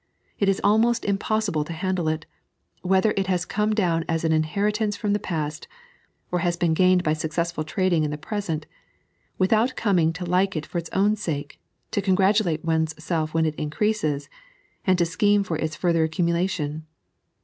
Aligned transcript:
It 0.39 0.49
is 0.49 0.59
almost 0.63 1.05
impossible 1.05 1.63
to 1.63 1.73
handle 1.73 2.07
it, 2.07 2.25
whether 2.81 3.11
it 3.15 3.27
has 3.27 3.45
come 3.45 3.75
down 3.75 4.03
as 4.09 4.23
eea 4.23 4.31
inheritance 4.31 4.97
from 4.97 5.13
the 5.13 5.19
past, 5.19 5.67
or 6.31 6.39
has 6.39 6.57
been 6.57 6.73
gained 6.73 7.03
by 7.03 7.13
successful 7.13 7.63
trading 7.63 8.03
in 8.03 8.09
the 8.09 8.17
present, 8.17 8.65
without 9.37 9.75
coming 9.75 10.11
to 10.13 10.25
like 10.25 10.55
it 10.55 10.65
for 10.65 10.79
its 10.79 10.89
own 10.91 11.15
sake, 11.17 11.59
to 11.91 12.01
con 12.01 12.15
gratulate 12.15 12.65
oneself 12.65 13.35
when 13.35 13.45
it 13.45 13.53
increases, 13.57 14.27
and 14.87 14.97
to 14.97 15.05
scheme 15.05 15.43
for 15.43 15.57
its 15.57 15.75
further 15.75 16.03
accumulation. 16.03 16.87